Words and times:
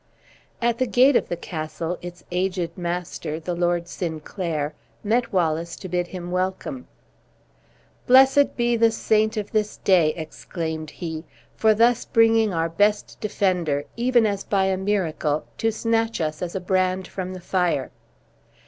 At 0.63 0.79
the 0.79 0.87
gate 0.87 1.15
of 1.15 1.29
the 1.29 1.37
castle 1.37 1.99
its 2.01 2.23
aged 2.31 2.75
master, 2.75 3.39
the 3.39 3.53
Lord 3.53 3.87
Sinclair, 3.87 4.73
met 5.03 5.31
Wallace, 5.31 5.75
to 5.75 5.87
bid 5.87 6.07
him 6.07 6.31
welcome. 6.31 6.87
"Blessed 8.07 8.57
be 8.57 8.75
the 8.75 8.89
saint 8.89 9.37
of 9.37 9.51
this 9.51 9.77
day," 9.77 10.09
exclaimed 10.15 10.89
he, 10.89 11.23
"for 11.55 11.75
thus 11.75 12.03
bringing 12.05 12.51
our 12.51 12.67
best 12.69 13.19
defender, 13.19 13.85
even 13.95 14.25
as 14.25 14.43
by 14.43 14.65
a 14.65 14.75
miracle, 14.75 15.45
to 15.59 15.71
snatch 15.71 16.19
us 16.19 16.41
as 16.41 16.55
a 16.55 16.59
brand 16.59 17.07
from 17.07 17.33
the 17.35 17.39
fire! 17.39 17.91